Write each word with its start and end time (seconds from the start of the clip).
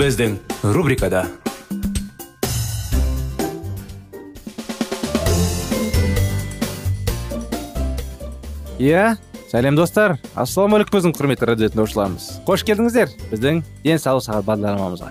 Біздің 0.00 0.38
рубрикада 0.72 1.26
иә 8.80 9.18
сәлем 9.50 9.76
достар 9.76 10.14
ассалаумағалейкум 10.40 10.94
біздің 10.94 11.12
құрметті 11.18 11.48
радио 11.50 11.68
тыңдаушыларымыз 11.74 12.28
қош 12.48 12.64
келдіңіздер 12.70 13.12
біздің 13.26 13.60
денсаулық 13.84 14.24
сағат 14.24 14.48
бағдарламамызға 14.48 15.10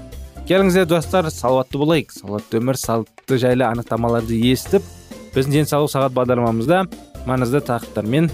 келіңіздер 0.49 0.89
достар 0.89 1.29
салауатты 1.35 1.83
болайық 1.83 2.15
салауатты 2.15 2.57
өмір 2.57 2.81
салты 2.81 3.37
жайлы 3.45 3.67
анықтамаларды 3.69 4.41
естіп 4.49 4.89
біздің 5.35 5.59
денсаулық 5.59 5.93
сағат 5.93 6.17
бағдарламамызда 6.17 6.81
маңызды 7.29 7.61
тақырыптармен 7.69 8.31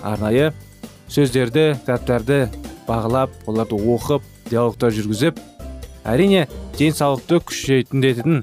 арнайы 0.00 0.54
сөздерді 1.12 1.74
кітаптарды 1.82 2.46
бағалап 2.88 3.36
оларды 3.44 3.76
оқып 3.76 4.24
диалогтар 4.48 4.96
жүргізіп 4.96 5.44
әрине 6.06 6.46
денсаулықты 6.78 7.40
күшейтіндетін 7.48 8.42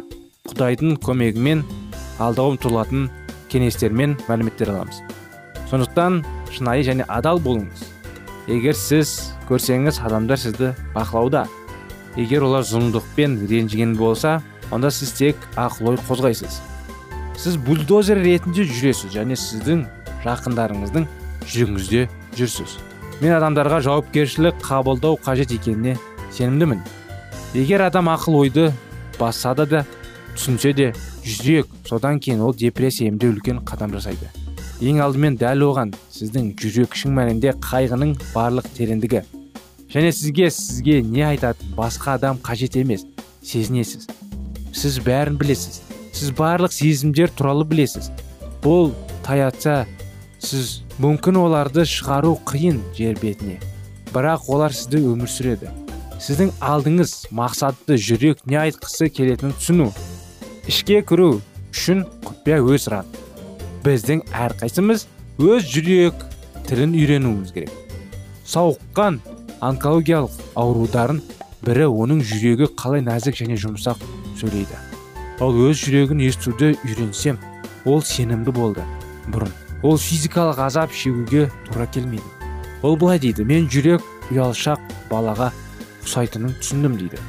құдайдың 0.49 0.97
көмегімен 1.05 1.63
алға 2.19 2.49
ұмтылатын 2.51 3.09
кеңестермен 3.51 4.17
мәліметтер 4.27 4.71
аламыз. 4.73 5.01
Сондықтан 5.69 6.23
шынайы 6.53 6.85
және 6.87 7.05
адал 7.07 7.39
болыңыз. 7.43 7.85
Егер 8.47 8.75
сіз 8.77 9.31
көрсеңіз 9.49 10.01
адамдар 10.05 10.39
сізді 10.39 10.73
бақылауда. 10.95 11.45
Егер 12.15 12.45
олар 12.47 12.63
зұлымдықпен 12.67 13.39
ренжіген 13.49 13.95
болса 13.97 14.41
онда 14.71 14.91
сіз 14.91 15.11
тек 15.17 15.47
ақыл 15.55 15.93
ой 15.93 15.99
қозғайсыз. 16.07 16.59
Сіз 17.37 17.57
бульдозер 17.65 18.21
ретінде 18.23 18.63
жүресіз 18.69 19.15
және 19.15 19.35
сіздің 19.39 19.85
жақындарыңыздың 20.23 21.07
жүрегіңізде 21.45 22.05
жүрсіз. 22.37 22.77
Мен 23.21 23.35
адамдарға 23.37 23.81
жауапкершілік 23.85 24.61
қабылдау 24.63 25.19
қажет 25.25 25.53
екеніне 25.55 25.97
сенімдімін. 26.31 26.81
Егер 27.55 27.85
адам 27.85 28.09
ақыл 28.11 28.35
ойды 28.41 28.65
бассада 29.15 29.65
да 29.65 29.85
түсінсе 30.35 30.73
де 30.75 30.87
жүрек 31.23 31.69
содан 31.87 32.19
кейін 32.19 32.41
ол 32.43 32.53
депрессия 32.53 33.07
емдеу 33.07 33.31
үлкен 33.31 33.61
қадам 33.63 33.93
жасайды. 33.95 34.27
Ең 34.83 34.99
алдымен 35.05 35.37
дәл 35.39 35.63
оған 35.69 35.93
сіздің 36.11 36.49
жүрек 36.59 36.97
шын 36.99 37.15
мәнінде 37.15 37.53
қайғының 37.63 38.11
барлық 38.33 38.67
тереңдігі 38.75 39.21
және 39.93 40.11
сізге 40.11 40.49
сізге 40.51 40.99
не 41.01 41.23
айтатын 41.23 41.71
басқа 41.77 42.17
адам 42.19 42.41
қажет 42.43 42.75
емес 42.81 43.05
сезінесіз. 43.41 44.09
Сіз 44.75 44.99
бәрін 45.05 45.39
білесіз. 45.39 45.79
Сіз 46.11 46.35
барлық 46.35 46.75
сезімдер 46.75 47.31
туралы 47.31 47.63
білесіз. 47.63 48.11
Бұл 48.59 48.91
таятса 49.23 49.85
сіз 50.43 50.81
мүмкін 50.99 51.39
оларды 51.39 51.87
шығару 51.87 52.35
қиын 52.43 52.83
жер 52.99 53.15
бетіне. 53.21 53.61
Бірақ 54.11 54.51
олар 54.51 54.75
сізді 54.75 55.05
өмір 55.13 55.31
сүреді. 55.31 55.71
Сіздің 56.25 56.55
алдыңыз 56.65 57.11
мақсатты 57.37 57.99
жүрек 58.01 58.39
не 58.49 58.57
айтқысы 58.57 59.11
келетінін 59.13 59.53
түсіну 59.59 59.91
ішке 60.65 61.03
кіру 61.05 61.35
үшін 61.69 62.01
құпия 62.25 62.57
өз 62.65 62.87
рат 62.89 63.19
біздің 63.85 64.23
әрқайсымыз 64.33 65.05
өз 65.45 65.67
жүрек 65.69 66.23
тілін 66.65 66.95
үйренуіміз 66.97 67.51
керек. 67.53 67.73
Сауыққан 68.49 69.19
онкологиялық 69.61 70.39
аурударын 70.57 71.19
бірі 71.65 71.91
оның 71.91 72.23
жүрегі 72.25 72.71
қалай 72.79 73.03
нәзік 73.05 73.37
және 73.43 73.59
жұмсақ 73.61 74.01
сөйлейді. 74.39 74.79
Ол 75.45 75.59
өз 75.67 75.83
жүрегін 75.83 76.23
естуді 76.25 76.71
үйренсем 76.87 77.37
ол 77.85 78.01
сенімді 78.01 78.55
болды. 78.55 78.87
Бұрын 79.29 79.53
ол 79.83 79.99
физикалық 80.01 80.63
азап 80.65 80.93
шегуге 80.93 81.51
тура 81.69 81.85
келмейді. 81.85 82.25
Ол 82.81 82.97
былай 82.97 83.21
дейді 83.21 83.45
мен 83.45 83.69
жүрек 83.69 84.01
ұялшақ 84.31 84.81
балаға 85.11 85.51
ұқсайтынын 86.05 86.53
түсіндім 86.61 86.97
дейді. 87.01 87.19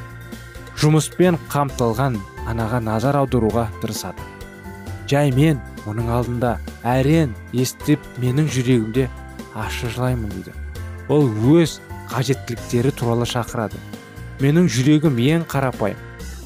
Жұмыспен 0.76 1.38
қамтылған 1.48 2.18
анаға 2.46 2.82
назар 2.84 3.16
аударуға 3.22 3.70
тырысады. 3.80 4.20
Жай 5.08 5.32
мен 5.32 5.62
оның 5.88 6.10
алдында 6.12 6.56
әрен 6.84 7.32
естіп 7.56 8.02
менің 8.20 8.50
жүрегімде 8.52 9.08
ащы 9.56 9.88
жылаймын 9.94 10.32
дейді. 10.34 10.52
Ол 11.08 11.30
өз 11.56 11.78
қажеттіліктері 12.10 12.92
туралы 12.98 13.26
шақырады. 13.30 13.80
Менің 14.42 14.68
жүрегім 14.68 15.16
ең 15.22 15.46
қарапайым 15.48 16.00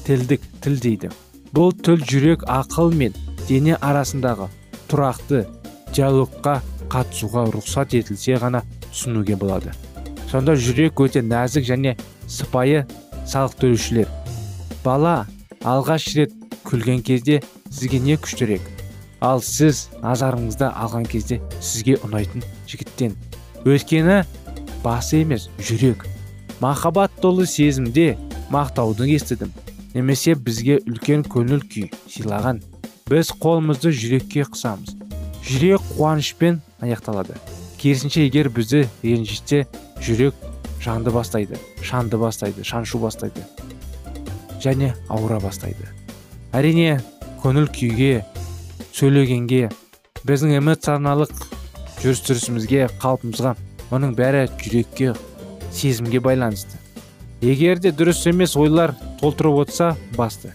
тілдік 0.05 0.45
тіл 0.63 0.79
дейді. 0.79 1.11
Бұл 1.51 1.73
тіл 1.75 1.99
жүрек 2.07 2.45
ақыл 2.47 2.93
мен 2.95 3.17
дене 3.49 3.75
арасындағы 3.75 4.47
тұрақты 4.91 5.43
диалогқа 5.91 6.61
қатысуға 6.91 7.49
рұқсат 7.51 7.97
етілсе 7.99 8.37
ғана 8.39 8.63
түсінуге 8.87 9.35
болады. 9.35 9.73
Сонда 10.31 10.55
жүрек 10.55 11.01
өте 11.03 11.23
нәзік 11.25 11.67
және 11.67 11.97
сыпайы 12.31 12.85
салық 13.27 13.57
төлеушілер. 13.59 14.07
Бала 14.85 15.25
алғаш 15.67 16.07
рет 16.15 16.33
күлген 16.65 17.03
кезде 17.03 17.41
сізге 17.69 17.99
не 17.99 18.15
күштірек? 18.15 18.63
Ал 19.21 19.43
сіз 19.45 19.89
назарыңызды 20.01 20.71
алған 20.71 21.05
кезде 21.09 21.41
сізге 21.59 21.99
ұнайтын 22.07 22.45
жігіттен. 22.71 23.13
Өйткені 23.67 24.23
басы 24.83 25.21
емес 25.21 25.49
жүрек. 25.59 26.07
Махаббат 26.61 27.13
толы 27.21 27.45
сезімде 27.45 28.15
мақтауды 28.49 29.05
естідім. 29.11 29.51
Немесе 29.93 30.33
бізге 30.33 30.79
үлкен 30.87 31.25
көңіл 31.27 31.61
күй 31.67 31.91
сыйлаған. 32.09 32.63
Біз 33.09 33.33
қолымызды 33.43 33.91
жүрекке 33.91 34.47
қысамыз. 34.47 34.95
Жүрек 35.45 35.83
қуанышпен 35.97 36.61
аяқталады. 36.81 37.35
Керісінше 37.81 38.23
егер 38.25 38.49
бізді 38.53 38.85
ренжітсе 39.03 39.65
жүрек 40.01 40.37
жанды 40.81 41.11
бастайды 41.11 41.57
шанды 41.83 42.17
бастайды 42.17 42.63
шаншу 42.63 42.99
бастайды. 42.99 43.43
Және 44.61 44.93
ауыра 45.09 45.39
бастайды. 45.39 45.87
Әрине 46.53 47.01
көңіл 47.43 47.69
күйге 47.73 48.25
сөйлегенге 48.93 49.69
біздің 50.27 50.57
эмоционалдық 50.59 51.45
жүріс 52.01 52.21
тұрысымызге 52.27 52.89
қалпымызға 53.01 53.55
оның 53.93 54.13
бәрі 54.17 54.47
жүрекке 54.61 55.15
сезімге 55.71 56.19
байланысты. 56.19 56.77
Егер 57.41 57.79
де 57.81 57.89
дұрыс 57.89 58.21
емес 58.29 58.55
ойлар 58.57 58.93
толтырып 59.21 59.63
отырса 59.63 59.95
басты. 60.17 60.53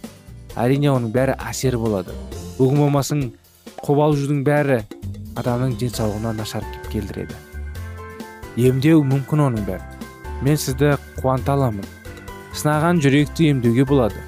Әрине 0.54 0.92
оның 0.92 1.10
бәрі 1.14 1.34
әсер 1.50 1.78
болады. 1.78 2.14
Бүгін 2.58 2.84
болмасың 2.84 3.26
қобалжудың 3.82 4.44
бәрі 4.46 4.80
адамның 5.36 5.76
денсаулығына 5.80 6.36
нашар 6.38 6.64
келтіреді. 6.92 7.34
Емдеу 8.56 9.02
мүмкін 9.04 9.48
оның 9.48 9.66
бәрі. 9.66 9.95
Мен 10.42 10.56
сізді 10.60 10.96
қуанта 11.20 11.54
аламын. 11.56 11.84
Сынаған 12.56 13.00
жүректі 13.04 13.50
емдеуге 13.52 13.84
болады. 13.88 14.20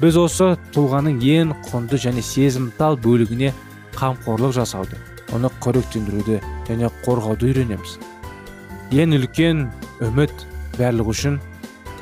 Біз 0.00 0.18
осы 0.20 0.54
тұлғаның 0.74 1.20
ең 1.24 1.54
құнды 1.70 1.98
және 2.02 2.22
сезімтал 2.22 2.98
бөлігіне 3.00 3.52
қамқорлық 3.96 4.52
жасауды 4.58 4.98
оны 5.34 5.50
қоректендіруді 5.64 6.40
және 6.68 6.90
қорғауды 7.06 7.50
үйренеміз. 7.50 7.96
Ең 8.92 9.16
үлкен 9.16 9.64
үміт 10.04 10.44
барлық 10.76 11.10
үшін 11.14 11.40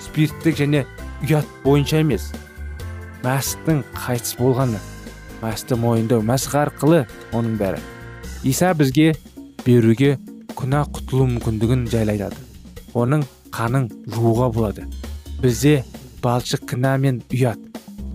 спирттік 0.02 0.58
және 0.58 0.82
ұят 1.24 1.48
бойынша 1.64 2.02
емес 2.02 2.32
мәсттің 3.24 3.84
қайтыс 3.94 4.36
болғаны 4.40 4.80
мәсті 5.40 5.78
мойындау 5.80 6.24
мәсіх 6.26 6.56
арқылы 6.60 7.04
оның 7.32 7.56
бәрі. 7.60 7.80
Иса 8.44 8.74
бізге 8.76 9.14
беруге 9.64 10.18
күнә 10.58 10.82
құтылу 10.90 11.28
мүмкіндігін 11.30 11.86
жайлы 11.92 12.18
айтады 12.18 12.42
оның 12.94 13.24
қанын 13.54 13.86
жууға 14.10 14.50
болады. 14.54 14.88
Бізде 15.42 15.84
балшық 16.24 16.66
кінә 16.72 16.96
мен 16.98 17.22
ұят. 17.30 17.60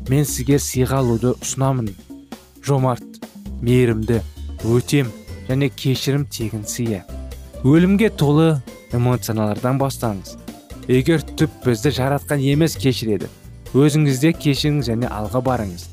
Мен 0.09 0.25
сізге 0.25 0.59
сыйға 0.59 0.99
алуды 1.03 1.35
ұсынамын. 1.37 1.93
Жомарт 2.65 3.23
мейірімді 3.61 4.19
өтем 4.67 5.13
және 5.47 5.69
кешірім 5.71 6.25
тегін 6.27 6.65
сыйы 6.67 7.03
өлімге 7.63 8.09
толы 8.09 8.61
эмоциялардан 8.95 9.79
бастаңыз. 9.79 10.37
Егер 10.87 11.21
түп 11.21 11.51
бізді 11.65 11.91
жаратқан 11.97 12.39
емес 12.39 12.77
кешіреді 12.79 13.27
өзіңізде 13.75 14.31
кешіріңіз 14.39 14.89
және 14.89 15.11
алға 15.11 15.41
барыңыз. 15.45 15.89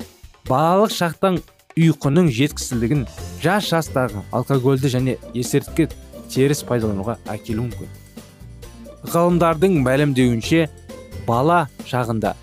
Балалық 0.47 0.93
шақтан 0.95 1.41
ұйқының 1.77 2.31
жеткісіздігін 2.33 3.05
жас 3.43 3.67
жастағы 3.69 4.23
алкогольді 4.31 4.89
және 4.89 5.17
есірткі 5.35 5.89
теріс 6.31 6.63
пайдалануға 6.65 7.19
әкелуі 7.29 7.67
мүмкін. 7.67 8.06
Ғалымдардың 9.13 9.79
мәлімдеуінше 9.85 10.67
бала 11.27 11.65
шағында 11.87 12.33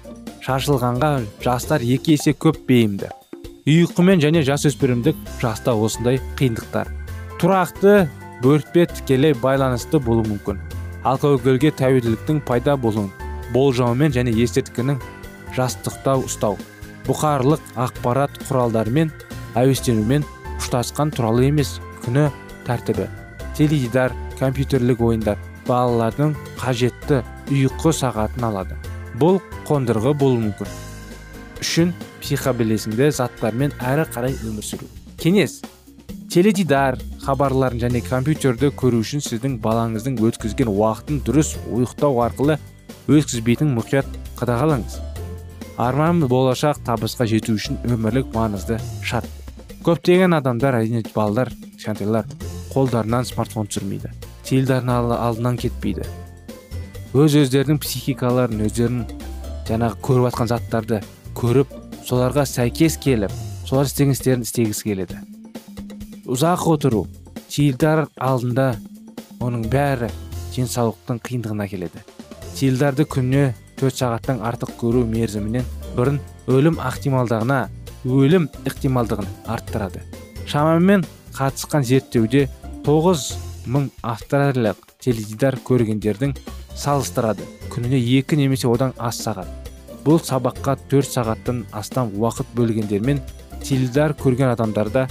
шашылғанға 0.45 1.11
жастар 1.45 1.85
екі 1.85 2.19
есе 2.19 2.35
көп 2.37 2.61
бейімді. 2.69 3.09
Ұйқымен 3.65 4.21
және 4.21 4.45
жасөспірімдік 4.45 5.17
жаста 5.41 5.73
осындай 5.73 6.21
қиындықтар. 6.37 6.91
Тұрақты 7.41 7.95
бөртпе 8.45 8.85
тікелей 8.93 9.33
байланысты 9.41 10.01
болуы 10.05 10.27
мүмкін. 10.29 10.61
Алкогольге 11.05 11.73
тәуелділіктің 11.81 12.45
пайда 12.45 12.77
болуын 12.77 13.11
болжаумен 13.55 14.13
және 14.15 14.33
есірткінің 14.35 15.01
жастықтау 15.57 16.25
ұстау 16.29 16.59
бұқарлық 17.07 17.63
ақпарат 17.85 18.39
құралдарымен 18.49 19.13
әуестенумен 19.61 20.25
ұштасқан 20.59 21.13
туралы 21.15 21.49
емес 21.51 21.77
күні 22.05 22.31
тәртібі 22.67 23.09
теледидар 23.59 24.15
компьютерлік 24.41 25.03
ойындар 25.05 25.39
балалардың 25.69 26.35
қажетті 26.61 27.23
ұйқы 27.53 27.93
сағатын 28.01 28.49
алады. 28.49 28.77
Бұл 29.21 29.41
қондырғы 29.69 30.15
болуы 30.19 30.41
мүмкін. 30.49 30.73
Үшін 31.63 31.95
психобелесіңді 32.23 33.11
заттармен 33.15 33.75
әрі 33.81 34.09
қарай 34.15 34.37
өмір 34.45 34.67
сүру. 34.67 34.89
Кеңес 35.21 35.61
теледидар 36.33 36.99
хабарларын 37.23 37.79
және 37.79 38.03
компьютерді 38.05 38.73
көру 38.75 39.01
үшін 39.05 39.23
сіздің 39.25 39.61
балаңыздың 39.65 40.19
өткізген 40.29 40.71
уақытын 40.73 41.21
дұрыс 41.25 41.55
ұйықтау 41.71 42.19
арқылы 42.27 42.59
өткізбейтін 43.07 43.71
мұқият 43.77 44.09
қадағалаңыз. 44.41 44.99
Арман 45.79 46.25
болашақ 46.31 46.83
табысқа 46.87 47.27
жету 47.31 47.55
үшін 47.59 47.79
өмірлік 47.87 48.35
маңызды 48.35 48.81
шарт. 49.03 49.31
Көптеген 49.87 50.35
адамдар 50.37 50.81
әрине 50.81 51.05
балалар 51.15 51.53
кішкентайлар 51.77 52.29
қолдарынан 52.75 53.27
смартфон 53.29 53.69
түсірмейді. 53.71 54.11
Теледидардың 54.49 55.17
алдынан 55.17 55.59
кетпейді. 55.61 56.07
Өз 57.15 57.37
өздерінің 57.45 57.79
психикаларын 57.83 58.65
өздерінің 58.67 59.25
жаңағы 59.69 60.01
көріп 60.05 60.29
жатқан 60.29 60.51
заттарды 60.51 61.01
көріп 61.39 61.71
соларға 62.05 62.45
сәйкес 62.49 62.99
келіп 63.01 63.33
солар 63.65 63.89
істеген 63.89 64.13
істерін 64.13 64.43
істегісі 64.45 64.89
келеді. 64.91 65.21
Ұзақ 66.29 66.67
отыру 66.75 67.05
теледидар 67.49 68.07
алдында 68.19 68.75
оның 69.45 69.65
бәрі 69.73 70.11
денсаулықтың 70.55 71.23
қиындығына 71.25 71.69
келеді. 71.71 72.03
Теледидарды 72.55 73.07
күніне 73.09 73.55
төрт 73.79 73.99
сағаттан 73.99 74.43
артық 74.45 74.75
көру 74.81 75.05
мерзімінен 75.09 75.65
бұрын 75.97 76.21
өлім 76.51 76.79
ықтималдығына 76.83 77.61
өлім 78.05 78.51
ықтималдығын 78.69 79.29
арттырады. 79.55 80.05
Шамамен 80.47 81.07
қатысқан 81.35 81.87
зерттеуде 81.89 82.47
тоғыз 82.85 83.33
мың 83.71 83.89
австралиялық 84.05 84.81
теледидар 85.03 85.57
көргендердің 85.67 86.35
салыстырады. 86.77 87.47
Күніне 87.73 87.99
екі 88.19 88.37
немесе 88.39 88.69
одан 88.69 88.95
аз 88.99 89.21
сағат. 89.25 89.49
Бұл 90.05 90.21
сабаққа 90.21 90.77
төрт 90.91 91.09
сағаттан 91.09 91.65
астам 91.73 92.13
уақыт 92.19 92.51
бөлгендермен 92.57 93.23
теледидар 93.63 94.13
көрген 94.21 94.53
адамдарда 94.53 95.07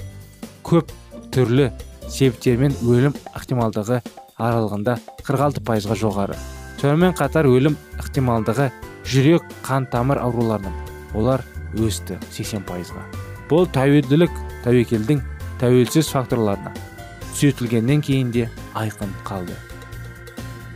көп 0.65 0.91
түрлі 1.33 1.71
себептермен 2.07 2.75
өлім 2.85 3.15
ықтималдығы 3.33 4.01
аралығында 4.37 4.97
46 5.25 5.65
пайызға 5.65 5.97
жоғары. 5.97 6.37
Сонымен 6.81 7.15
қатар 7.17 7.47
өлім 7.49 7.77
ықтималдығы 8.01 8.69
жүрек 9.09 9.45
қан 9.65 9.87
тамыр 9.89 10.21
ауруларының 10.21 10.75
олар 11.17 11.45
өсті 11.79 12.19
80 12.29 12.67
пайызға. 12.69 13.05
Бұл 13.49 13.69
тәуелділік 13.73 14.33
тәуекелдің 14.65 15.23
тәуелсіз 15.61 16.11
факторларына 16.13 16.92
түзетілгеннен 17.33 18.01
кейін 18.05 18.31
де 18.31 18.49
айқын 18.77 19.11
қалды. 19.27 19.55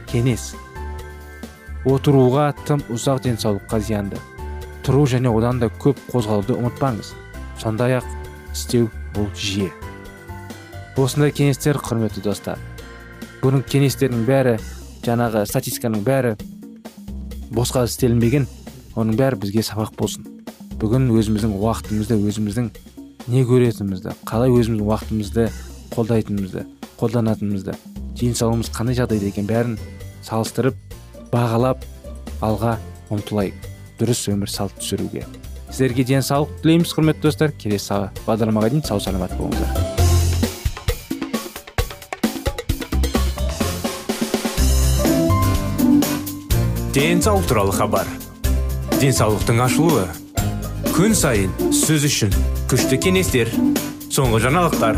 Кеңес. 0.09 0.53
Отыруға 1.87 2.49
тым 2.67 2.81
ұзақ 2.91 3.23
денсаулыққа 3.25 3.79
зиянды. 3.79 4.19
Тұру 4.83 5.05
және 5.07 5.31
одан 5.31 5.59
да 5.61 5.69
көп 5.69 5.99
қозғалуды 6.11 6.57
ұмытпаңыз. 6.57 7.13
Сондай 7.61 7.97
ақ 7.99 8.07
істеу 8.53 8.89
бұл 9.15 9.29
жиі. 9.35 9.69
Осындай 10.97 11.31
кеңестер 11.35 11.77
құрметті 11.77 12.23
достар. 12.25 12.59
Бұның 13.43 13.63
кеңестерінің 13.69 14.25
бәрі 14.27 14.55
жаңағы 15.05 15.45
статистиканың 15.47 16.03
бәрі 16.07 16.35
босқа 17.53 17.85
істелінбеген. 17.87 18.47
Оның 18.97 19.19
бәрі 19.19 19.39
бізге 19.43 19.61
сабақ 19.61 19.93
болсын. 19.99 20.25
Бүгін 20.81 21.11
өзіміздің 21.13 21.53
уақытымызды 21.57 22.17
өзіміздің 22.17 22.71
не 23.27 23.43
көретінімізді 23.45 24.15
қалай 24.29 24.51
өзіміздің 24.53 24.87
уақытымызды 24.87 25.47
қолдайтынымызды 25.93 26.65
қолданатынымызды 26.97 27.77
денсаулығымыз 28.17 28.71
қандай 28.73 28.97
жағдайда 28.97 29.29
екен 29.29 29.47
бәрін 29.49 29.77
салыстырып 30.25 30.77
бағалап 31.31 31.83
алға 32.41 32.77
ұмтылайық. 33.13 33.67
Дұрыс 33.97 34.27
өмір 34.29 34.49
салт 34.51 34.75
түсіруге. 34.77 35.23
Сіздерге 35.71 36.03
денсаулық 36.07 36.59
тілейміз 36.61 36.93
құрметті 36.93 37.23
достар. 37.25 37.53
Келесі 37.57 38.07
бағдарламаға 38.27 38.69
дейін 38.73 38.85
сау 38.85 39.01
саламат 39.01 39.33
болыңыздар. 39.39 39.97
Денсаулық 46.97 47.49
туралы 47.49 47.73
хабар. 47.77 48.07
Денсаулықтың 49.01 49.61
ашылуы. 49.65 50.07
Күн 50.95 51.13
сайын 51.13 51.53
сөз 51.69 52.07
үшін 52.09 52.33
күшті 52.71 52.97
кеңестер 53.01 53.51
соңғы 54.09 54.47
жаңалықтар. 54.47 54.97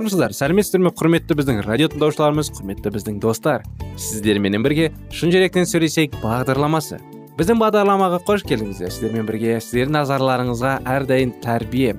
Армысыздар 0.00 0.32
сәлеметсіздер 0.32 0.80
ме? 0.80 0.90
Құрметті 0.96 1.36
біздің 1.36 1.60
радио 1.66 1.90
тыңдаушыларымыз 1.92 2.48
құрметті 2.56 2.92
біздің 2.94 3.18
достар. 3.20 3.66
Сіздерменен 4.00 4.64
бірге 4.64 4.90
шын 5.12 5.32
жүректен 5.34 5.68
сөйлесейік 5.68 6.16
бағдарламасы. 6.22 7.02
Біздің 7.36 7.60
бағдарламаға 7.60 8.22
қош 8.24 8.46
келдіңіздер. 8.48 8.94
Сіздермен 8.94 9.28
бірге 9.28 9.58
сіздердің 9.60 9.98
назарларыңызға 9.98 10.78
әрдайым 10.88 11.34
тәрбие. 11.44 11.98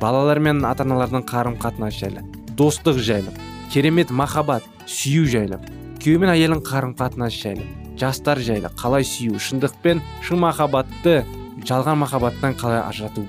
Балалар 0.00 0.40
мен 0.40 0.64
ата 0.64 0.86
аналардың 0.86 1.26
қарым 1.28 1.58
қатынас 1.60 2.00
жайлы 2.00 2.24
достық 2.56 2.98
жайлы 2.98 3.32
керемет 3.72 4.10
махаббат 4.10 4.64
сүю 4.86 5.28
жайлы 5.28 5.60
күйеу 6.02 6.20
мен 6.24 6.32
әйелдің 6.32 6.64
қарым 6.66 6.96
қатынасы 6.98 7.38
жайлы 7.44 7.68
жастар 8.00 8.40
жайлы 8.42 8.72
қалай 8.80 9.06
сүю 9.06 9.38
шындық 9.38 9.76
пен 9.84 10.02
шын 10.24 10.42
махаббатты 10.42 11.22
жалған 11.68 12.02
махаббаттан 12.02 12.58
қалай 12.58 12.82
ажырату 12.82 13.24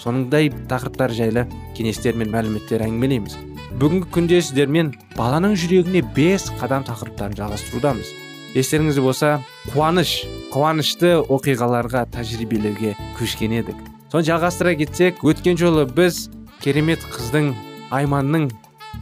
сондай 0.00 0.48
тақырыптар 0.70 1.12
жайлы 1.12 1.44
кеңестер 1.76 2.16
мен 2.16 2.32
мәліметтер 2.32 2.82
әңгімелейміз. 2.86 3.36
Бүгінгі 3.80 4.08
күнде 4.14 4.40
сіздермен 4.42 4.94
баланың 5.16 5.54
жүрегіне 5.60 6.02
бес 6.16 6.48
қадам 6.60 6.86
тақырыптарын 6.88 7.36
жалғастырудамыз. 7.38 8.10
Естеріңізде 8.56 9.04
болса 9.04 9.30
қуаныш 9.70 10.16
қуанышты 10.50 11.12
оқиғаларға 11.30 12.06
тәжірибелерге 12.16 12.96
көшкен 13.18 13.54
едік. 13.60 13.78
Соны 14.10 14.26
жалғастыра 14.26 14.74
кетсек 14.80 15.22
өткен 15.22 15.60
жолы 15.60 15.86
біз 15.86 16.26
керемет 16.64 17.04
қыздың 17.12 17.52
айманның 17.94 18.48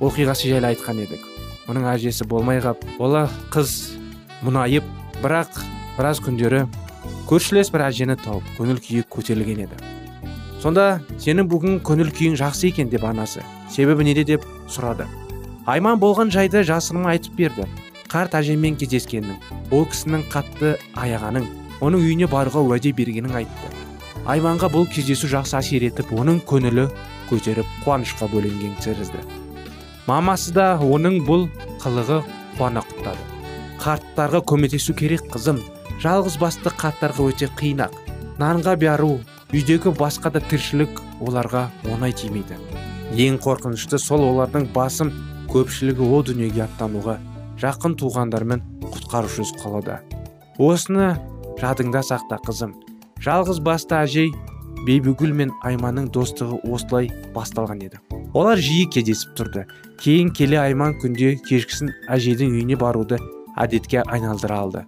оқиғасы 0.04 0.52
жайлы 0.52 0.74
айтқан 0.74 1.00
едік. 1.06 1.24
Оның 1.68 1.88
әжесі 1.94 2.28
болмай 2.28 2.60
қап 2.64 2.84
ола 3.00 3.24
қыз 3.54 3.96
мұнайып 4.44 4.84
бірақ 5.22 5.62
біраз 5.96 6.20
күндері 6.24 6.66
көршілес 7.28 7.72
бір 7.72 7.88
әжені 7.88 8.20
тауып 8.20 8.52
көңіл 8.60 8.84
күйі 8.84 9.08
көтерілген 9.08 9.64
еді. 9.64 9.80
Сонда 10.62 11.00
сенің 11.22 11.48
бүгін 11.50 11.78
көңіл 11.86 12.10
күйің 12.14 12.38
жақсы 12.40 12.70
екен 12.72 12.90
деп 12.90 13.04
анасы. 13.06 13.44
Себебі 13.70 14.04
неде 14.04 14.24
деп 14.24 14.46
сұрады. 14.68 15.06
Айман 15.66 16.00
болған 16.00 16.32
жайды 16.34 16.64
жасырмай 16.66 17.18
айтып 17.18 17.36
берді. 17.38 17.66
Қарт 18.08 18.34
әжеммен 18.38 18.78
кездескенін 18.80 19.36
ол 19.70 19.84
кісінің 19.84 20.24
қатты 20.32 20.76
аяғанын 20.96 21.44
оның 21.84 22.06
үйіне 22.06 22.28
баруға 22.32 22.62
уәде 22.64 22.94
бергенін 22.96 23.36
айтты. 23.36 23.68
Айманға 24.26 24.70
бұл 24.72 24.88
кездесу 24.88 25.28
жақсы 25.28 25.58
әсер 25.60 25.84
етіп 25.90 26.10
оның 26.16 26.40
көңілі 26.48 26.88
көтеріп 27.28 27.68
қуанышқа 27.84 28.30
бөленген 28.32 28.74
тәрізді. 28.82 29.20
Мамасы 30.08 30.54
да 30.56 30.70
оның 30.80 31.20
бұл 31.28 31.50
қылығы 31.84 32.22
қуана 32.56 32.82
құптады. 32.88 33.20
Қарттарға 33.78 34.40
көмектесу 34.48 34.96
керек 34.96 35.28
қызым. 35.32 35.60
Жалғыз 36.02 36.38
басты 36.40 36.72
қарттарға 36.72 37.28
өте 37.28 37.48
қиын 37.60 37.84
ақ. 37.86 37.98
Нанға 38.40 38.74
бару 38.80 39.18
үйдегі 39.48 39.94
басқа 39.96 40.28
да 40.34 40.42
тіршілік 40.44 40.98
оларға 41.24 41.68
оңай 41.88 42.12
тимейді. 42.12 42.58
Ең 43.16 43.38
қорқынышты 43.40 43.96
сол 43.96 44.20
олардың 44.26 44.66
басым 44.74 45.12
көпшілігі 45.48 46.04
о 46.04 46.18
дүниеге 46.26 46.66
аттануға 46.66 47.16
жақын 47.62 47.96
туғандармен 48.02 48.60
құтқарушысыз 48.84 49.56
қалады 49.62 49.96
осыны 50.60 51.14
жадыңда 51.62 52.04
сақта 52.04 52.36
қызым. 52.44 52.74
Жалғыз 53.24 53.62
басты 53.64 53.96
әжей 54.02 54.28
бибігүл 54.84 55.32
мен 55.32 55.54
айманның 55.64 56.10
достығы 56.12 56.60
осылай 56.68 57.08
басталған 57.32 57.80
еді. 57.88 58.02
Олар 58.36 58.60
жиі 58.60 58.84
кездесіп 58.92 59.32
тұрды. 59.38 59.64
Кейін 60.02 60.30
келе 60.36 60.60
айман 60.60 60.98
күнде 61.00 61.38
кешкісін 61.48 61.94
әжейдің 62.12 62.52
үйіне 62.52 62.76
баруды 62.76 63.16
әдетке 63.56 64.04
айналдыра 64.04 64.60
алды. 64.60 64.84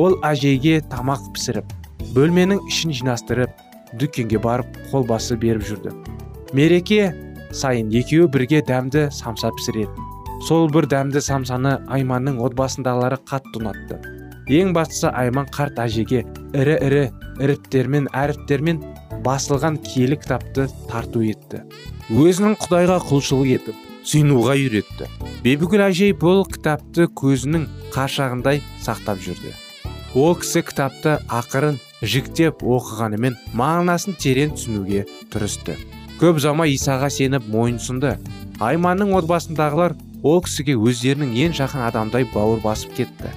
Ол 0.00 0.16
әжейге 0.24 0.80
тамақ 0.88 1.28
пісіріп 1.36 1.76
бөлменің 2.16 2.64
ішін 2.70 2.94
жинастырып 2.96 3.67
дүкенге 3.94 4.42
барып 4.42 4.76
қол 4.90 5.06
басы 5.08 5.36
беріп 5.36 5.64
жүрді. 5.68 5.94
Мереке 6.52 7.14
сайын 7.52 7.90
екеуі 7.94 8.28
бірге 8.32 8.62
дәмді 8.66 9.08
самса 9.14 9.50
пісіретін 9.56 10.08
сол 10.46 10.68
бір 10.72 10.86
дәмді 10.90 11.20
самсаны 11.24 11.74
айманның 11.90 12.38
отбасындағылары 12.46 13.18
қатты 13.28 13.60
ұнатты. 13.60 13.98
Ең 14.48 14.72
бастысы 14.76 15.10
айман 15.10 15.48
қарт 15.52 15.80
әжеге 15.82 16.22
ірі 16.56 16.76
ірі 16.86 17.02
іріптермен 17.42 18.06
әріптермен 18.16 18.80
басылған 19.26 19.80
киелі 19.84 20.16
кітапты 20.22 20.68
тарту 20.88 21.24
етті. 21.26 21.64
Өзінің 22.08 22.56
құдайға 22.62 23.00
құлшылық 23.08 23.50
етіп 23.58 23.82
сүйінуға 24.08 24.54
үйретті. 24.56 25.08
Бибігүл 25.44 25.84
әжей 25.88 26.14
бұл 26.16 26.46
кітапты 26.48 27.08
көзінің 27.18 27.66
қаршағындай 27.92 28.62
сақтап 28.84 29.20
жүрді. 29.24 29.52
Ол 30.16 30.38
кісі 30.40 30.62
кітапты 30.64 31.18
ақырын 31.28 31.76
жіктеп 32.02 32.62
оқығанымен 32.62 33.36
мағынасын 33.58 34.16
терең 34.20 34.54
түсінуге 34.54 35.04
тырысты. 35.32 35.74
Көп 36.20 36.38
ұзамай 36.40 36.74
исаға 36.74 37.10
сеніп 37.10 37.48
мойынсұнды 37.50 38.16
айманның 38.62 39.14
отбасындағылар 39.18 39.96
ол 40.26 40.40
кісіге 40.46 40.74
өздерінің 40.78 41.34
ең 41.46 41.58
жақын 41.58 41.84
адамдай 41.88 42.26
бауыр 42.32 42.62
басып 42.62 42.94
кетті. 42.98 43.30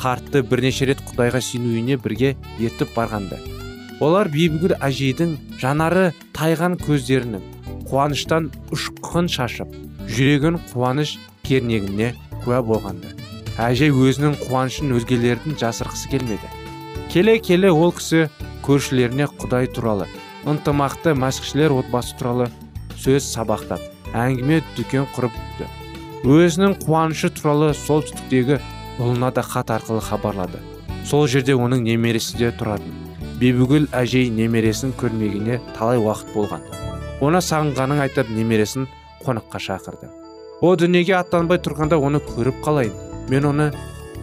Қартты 0.00 0.42
бірнеше 0.44 0.88
рет 0.88 1.02
құдайға 1.08 1.40
сену 1.44 1.98
бірге 2.04 2.36
ертіп 2.58 2.94
барғанды. 2.96 3.38
Олар 4.00 4.28
бибігүл 4.28 4.74
әжейдің 4.80 5.36
жанары 5.60 6.12
тайған 6.34 6.76
көздерінің 6.80 7.44
қуаныштан 7.88 8.50
ұшқын 8.74 9.28
шашып 9.30 9.70
жүрегін 10.08 10.58
қуаныш 10.72 11.16
кернегіне 11.46 12.14
куә 12.44 12.60
болғанды. 12.66 13.12
Әжей 13.60 13.92
өзінің 13.94 14.34
қуанышын 14.48 14.96
өзгелердің 14.98 15.56
жасырғысы 15.60 16.10
келмеді. 16.10 16.53
Келе 17.14 17.38
келе 17.38 17.70
ол 17.70 17.94
кісі 17.94 18.26
көршілеріне 18.66 19.30
құдай 19.38 19.70
туралы 19.70 20.10
ынтымақты 20.50 21.14
мәсіхшілер 21.14 21.78
отбасы 21.78 22.18
туралы 22.18 22.50
сөз 22.98 23.30
сабақтап 23.30 24.12
әңгіме 24.18 24.58
дүкен 24.74 25.06
құрып 25.14 25.36
өзінің 26.24 26.78
қуанышы 26.82 27.28
туралы 27.36 27.70
солтүстіктегі 27.76 28.56
ұлына 28.98 29.28
да 29.36 29.42
хат 29.44 29.70
арқылы 29.70 30.00
хабарлады. 30.00 30.58
Сол 31.04 31.26
жерде 31.28 31.52
оның 31.52 31.82
немересі 31.84 32.38
де 32.40 32.48
тұратын. 32.48 32.94
Бибігүл 33.36 33.90
әжей 33.92 34.30
немересін 34.32 34.94
көрмегеніне 34.96 35.60
талай 35.76 36.00
уақыт 36.00 36.32
болған. 36.32 36.64
Оны 37.20 37.44
сағынғанын 37.44 38.00
айтып 38.06 38.30
немересін 38.32 38.88
қонаққа 39.26 39.60
шақырды. 39.68 40.08
О 40.64 40.74
дүниеге 40.80 41.18
аттанбай 41.20 41.60
тұрғанда 41.60 42.00
оны 42.00 42.24
көріп 42.24 42.64
қалайын. 42.64 42.94
Мен 43.28 43.50
оны 43.52 43.72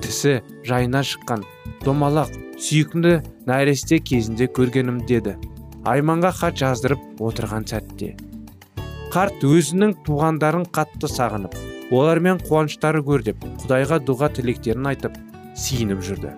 тісі 0.02 0.40
жайынан 0.66 1.06
шыққан 1.06 1.46
домалақ 1.86 2.34
сүйкімді 2.62 3.14
нәресте 3.50 4.00
кезінде 4.00 4.48
көргенім 4.58 5.02
деді. 5.10 5.36
Айманға 5.88 6.32
хат 6.38 6.60
жаздырып 6.62 7.22
отырған 7.26 7.66
сәтте. 7.70 8.14
Қарт 9.12 9.42
өзінің 9.44 9.98
туғандарын 10.06 10.68
қатты 10.76 11.10
сағынып 11.12 11.58
олармен 11.92 12.40
қуаныштары 12.46 13.02
көр 13.08 13.26
деп 13.26 13.42
құдайға 13.64 14.00
дұға 14.08 14.30
тілектерін 14.38 14.92
айтып 14.94 15.18
сиініп 15.58 16.06
жүрді. 16.06 16.36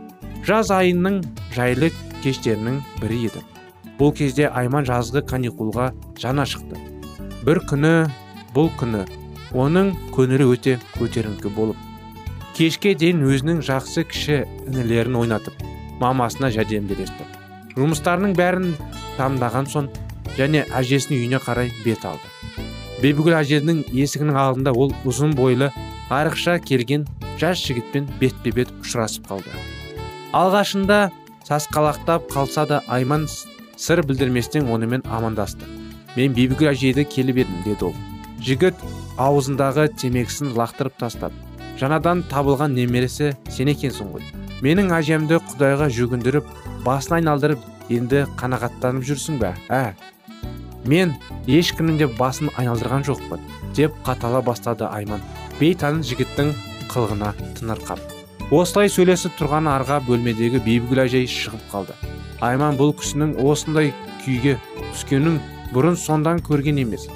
Жаз 0.48 0.72
айының 0.74 1.22
жайлы 1.54 1.92
кештерінің 2.24 2.80
бірі 3.04 3.20
еді. 3.28 3.44
Бұл 4.00 4.16
кезде 4.18 4.48
айман 4.50 4.88
жазғы 4.88 5.22
каникулға 5.30 5.92
жана 6.20 6.48
шықты 6.50 6.80
бір 7.44 7.60
күні 7.68 7.92
бұл 8.56 8.70
күні 8.80 9.02
оның 9.60 9.90
көңілі 10.16 10.46
өте 10.54 10.78
көтеріңкі 10.96 11.50
болып 11.58 11.80
кешке 12.56 12.94
дейін 12.96 13.26
өзінің 13.28 13.60
жақсы 13.68 14.06
кіші 14.08 14.38
інілерін 14.70 15.18
ойнатып 15.20 15.66
мамасына 16.04 16.52
жәрдемдесті 16.54 17.32
жұмыстарының 17.78 18.36
бәрін 18.38 18.74
тамдаған 19.18 19.68
соң 19.70 19.90
және 20.38 20.64
әжесінің 20.78 21.20
үйіне 21.20 21.40
қарай 21.44 21.72
бет 21.86 22.06
алды. 22.06 22.30
Бибігүл 23.02 23.36
әженің 23.40 23.84
есігінің 23.92 24.38
алдында 24.40 24.74
ол 24.78 24.94
ұзын 25.10 25.34
бойлы 25.38 25.72
арықша 26.14 26.60
келген 26.64 27.08
жас 27.42 27.62
жігітпен 27.66 28.08
бетпе 28.22 28.54
бет 28.56 28.72
ұшырасып 28.84 29.28
қалды. 29.30 29.54
Алғашында 30.38 31.10
сасқалақтап 31.48 32.30
қалса 32.32 32.68
да 32.70 32.82
айман 32.88 33.28
сыр 33.28 34.04
білдірместен 34.06 34.70
онымен 34.70 35.04
амандасты. 35.10 35.66
Мен 36.16 36.34
бибігүл 36.38 36.72
әжейді 36.72 37.08
келіп 37.10 37.44
едім 37.44 37.64
деді 37.66 37.90
ол. 37.90 37.98
Жігіт 38.44 38.86
аузындағы 39.18 39.90
темекісін 39.98 40.54
лақтырып 40.58 40.98
тастап 41.02 41.34
жаңадан 41.82 42.24
табылған 42.30 42.78
немересі 42.78 43.34
сен 43.50 43.72
екенсің 43.74 44.14
ғой 44.14 44.43
менің 44.64 44.94
әжемді 44.96 45.42
құдайға 45.50 45.90
жүгіндіріп 45.92 46.48
басын 46.86 47.18
айналдырып 47.18 47.92
енді 47.92 48.24
қанағаттанып 48.40 49.04
жүрсің 49.10 49.40
бе? 49.42 49.52
Ә? 49.68 49.92
Мен 50.88 51.12
ешкімнің 51.48 52.00
де 52.00 52.08
басын 52.08 52.52
айналдырған 52.56 53.04
жоқпын 53.08 53.44
деп 53.76 53.96
қатала 54.08 54.40
бастады 54.46 54.88
айман 54.88 55.24
бейтаныс 55.60 56.08
жігіттің 56.14 56.54
қылғына 56.94 57.34
тынырқап. 57.60 58.00
Осылай 58.52 58.92
сөйлесіп 58.92 59.36
тұрған 59.40 59.68
арға 59.72 60.00
бөлмедегі 60.08 60.64
бибігүл 60.64 61.04
әжей 61.06 61.28
шығып 61.28 61.64
қалды. 61.72 61.96
Айман 62.44 62.80
бұл 62.80 62.94
кісінің 63.00 63.38
осындай 63.44 63.94
күйге 64.24 64.58
түскенін 64.94 65.40
бұрын 65.76 65.98
сондан 66.00 66.44
көрген 66.44 66.80
емес. 66.84 67.08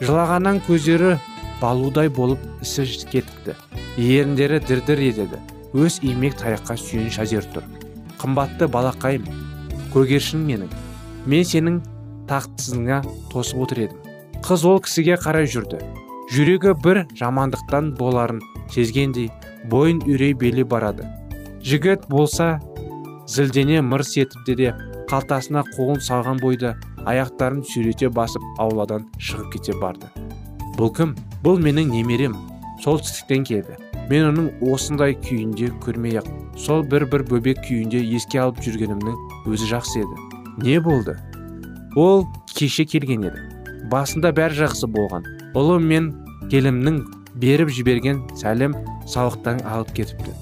Жылағаннан 0.00 0.62
көздері 0.66 1.18
балудай 1.60 2.08
болып 2.08 2.42
ісі 2.62 2.86
кетіпті. 3.10 3.54
Еріндері 3.96 4.60
дір-дір 4.66 5.02
етеді. 5.10 5.42
Өз 5.74 6.00
имек 6.06 6.38
таяққа 6.38 6.78
сүйеніш 6.78 7.20
әзер 7.24 7.46
тұр. 7.54 7.66
Қымбатты 8.20 8.68
балақайым 8.70 9.26
көгершін 9.94 10.46
менің. 10.46 10.72
Мен 11.26 11.46
сенің 11.46 11.80
тақтысыңа 12.30 13.02
тосып 13.32 13.64
отыр 13.66 13.86
едім 13.88 14.06
қыз 14.46 14.62
ол 14.62 14.76
кісіге 14.78 15.16
қарай 15.18 15.48
жүрді. 15.50 15.80
Жүрегі 16.30 16.76
бір 16.84 17.00
жамандықтан 17.18 17.94
боларын 17.98 18.38
сезгендей 18.70 19.30
бойын 19.70 20.02
үрей 20.06 20.34
беле 20.38 20.62
барады. 20.62 21.06
Жігіт 21.66 22.06
болса 22.10 22.60
зілдене 23.26 23.80
мырс 23.82 24.16
етіпті 24.22 24.54
де 24.60 24.74
қалтасына 25.10 25.64
қолын 25.72 25.98
салған 25.98 26.42
бойда 26.42 26.76
аяқтарын 27.06 27.64
сүйрете 27.66 28.10
басып 28.10 28.46
ауладан 28.62 29.08
шығып 29.18 29.56
кете 29.56 29.74
барды. 29.80 30.12
Бұл 30.78 30.94
кім? 30.94 31.16
Бұл 31.42 31.58
менің 31.62 31.90
немерем. 31.96 32.38
Солтүстіктен 32.84 33.42
келді 33.48 33.85
мен 34.10 34.28
оның 34.30 34.48
осындай 34.72 35.16
күйінде 35.26 35.70
көрмей 35.84 36.18
ақ 36.20 36.28
сол 36.60 36.84
бір 36.86 37.06
бір 37.12 37.24
бөбек 37.30 37.62
күйінде 37.66 38.02
еске 38.16 38.40
алып 38.42 38.60
жүргенімнің 38.64 39.46
өзі 39.50 39.70
жақсы 39.70 40.02
еді. 40.02 40.26
Не 40.64 40.80
болды? 40.80 41.16
Ол 41.96 42.26
кеше 42.54 42.84
келген 42.84 43.28
еді. 43.30 43.46
Басында 43.90 44.32
бәрі 44.36 44.62
жақсы 44.64 44.90
болған. 44.90 45.26
Ұлым 45.56 45.88
мен 45.90 46.12
келімнің 46.52 47.00
беріп 47.40 47.72
жіберген 47.72 48.22
сәлем 48.38 48.76
сауықтан 49.06 49.64
алып 49.66 49.94
кетіпті. 49.96 50.34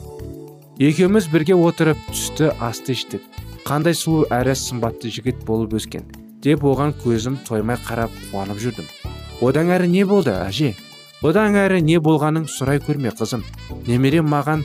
Екеуміз 0.79 1.31
бірге 1.33 1.55
отырып 1.55 2.01
түсті 2.11 2.51
асты 2.61 2.97
іштік. 2.97 3.23
Қандай 3.65 3.97
сұлу 3.97 4.27
әрі 4.35 4.53
сымбатты 4.59 5.09
жігіт 5.09 5.47
болып 5.49 5.79
өскен 5.79 6.05
деп 6.45 6.65
оған 6.69 6.93
көзім 7.01 7.39
тоймай 7.47 7.79
қарап 7.81 8.13
қуанып 8.29 8.59
жүрдім. 8.61 8.89
Одан 9.41 9.71
әрі 9.73 9.89
не 9.89 10.05
болды 10.05 10.35
әже? 10.35 10.75
Одан 11.23 11.57
әрі 11.59 11.81
не 11.85 11.99
болғанын 12.03 12.47
сұрай 12.51 12.81
көрме 12.83 13.13
қызым. 13.15 13.45
Немерем 13.87 14.27
маған 14.33 14.65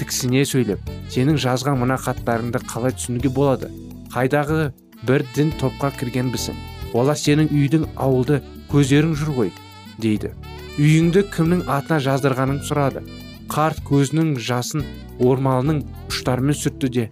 тіксіне 0.00 0.44
сөйлеп 0.48 0.86
сенің 1.12 1.38
жазған 1.44 1.80
мына 1.82 1.98
хаттарыңды 2.00 2.62
қалай 2.70 2.94
түсінуге 2.96 3.32
болады? 3.34 3.70
Қайдағы 4.14 4.70
бір 5.06 5.26
дін 5.34 5.52
топқа 5.60 5.92
кіргенбісің. 6.00 6.56
Олар 6.94 7.18
сенің 7.18 7.50
үйдің 7.54 7.88
ауылды 7.96 8.40
көздерің 8.72 9.16
жүр 9.18 9.34
ғой 9.36 9.52
дейді. 9.98 10.32
Үйіңді 10.78 11.26
кімнің 11.34 11.66
атына 11.70 12.00
жаздырғанын 12.06 12.62
сұрады. 12.66 13.04
Қарт 13.50 13.82
көзінің 13.88 14.36
жасын 14.38 14.86
ормалының 15.20 15.82
ұштарымен 16.08 16.56
сүртті 16.56 16.94
де 16.94 17.10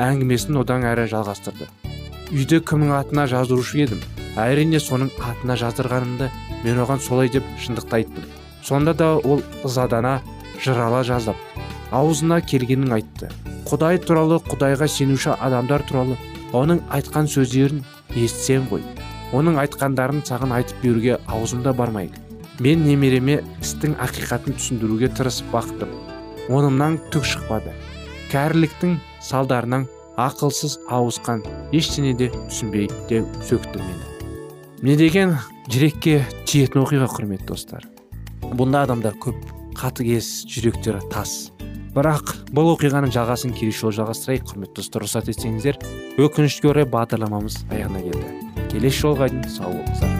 әңгімесін 0.00 0.62
одан 0.62 0.86
әрі 0.86 1.10
жалғастырды 1.10 1.68
үйді 2.30 2.62
кімнің 2.66 2.94
атына 2.96 3.26
жаздырушы 3.30 3.82
едім? 3.84 4.02
Әрине 4.38 4.80
соның 4.80 5.10
атына 5.18 5.56
жаздырғанымды 5.60 6.30
мен 6.64 6.82
оған 6.84 7.02
солай 7.02 7.28
деп 7.28 7.46
шындықты 7.58 8.00
айттым. 8.00 8.30
Сонда 8.62 8.94
да 8.94 9.16
ол 9.18 9.42
ызадана 9.64 10.20
жырала 10.62 11.02
жаздап 11.04 11.36
аузына 11.90 12.40
келгенін 12.40 12.94
айтты. 12.94 13.28
Құдай 13.66 13.98
туралы 14.02 14.38
құдайға 14.46 14.88
сенуші 14.88 15.34
адамдар 15.34 15.82
туралы 15.86 16.16
оның 16.56 16.82
айтқан 16.94 17.28
сөздерін 17.30 17.82
естісем 18.14 18.66
ғой. 18.70 18.84
Оның 19.34 19.60
айтқандарын 19.62 20.24
саған 20.26 20.54
айтып 20.56 20.82
беруге 20.82 21.18
аузым 21.26 21.62
да 21.62 21.72
бармайды. 21.74 22.18
Мен 22.60 22.84
немереме 22.84 23.40
істің 23.62 23.96
ақиқатын 24.02 24.58
түсіндіруге 24.58 25.10
тырысып 25.16 25.50
бақтым. 25.54 25.92
Онымнан 26.50 26.98
түк 27.14 27.26
шықпады. 27.26 27.74
Кәріліктің 28.32 28.98
салдарынан 29.22 29.86
ақылсыз 30.26 30.78
ауысқан 30.92 31.42
ештеңе 31.76 32.12
де 32.18 32.30
түсінбей 32.34 32.88
де 33.08 33.22
сөкті 33.46 33.80
мені. 33.80 34.04
Не 34.82 34.96
деген 34.96 35.36
жүрекке 35.70 36.20
тиетін 36.48 36.84
оқиға 36.84 37.08
құрметті 37.12 37.48
достар. 37.52 37.86
Бұнда 38.56 38.84
адамдар 38.86 39.16
көп 39.20 39.36
қатыгез 39.78 40.46
жүректері 40.50 41.02
тас. 41.12 41.50
Бірақ 41.94 42.36
бұл 42.54 42.72
оқиғаның 42.76 43.12
жалғасын 43.14 43.54
келесі 43.56 43.84
жолы 43.84 43.98
жалғастырайық 43.98 44.48
құрметті 44.52 44.80
достар. 44.80 45.04
Рұқсат 45.04 45.30
етсеңіздер 45.34 45.80
өкінішке 46.22 46.70
орай 46.70 46.88
бағдарламамыз 46.90 47.64
аяғына 47.70 48.06
келді. 48.08 48.66
Келесі 48.72 49.06
жолға 49.06 49.30
дейін 49.32 49.48
сау 49.50 49.74
болыңыздар. 49.74 50.19